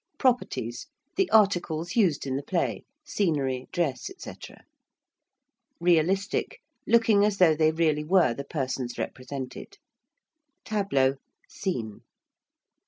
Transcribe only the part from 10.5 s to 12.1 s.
~tableau~: scene.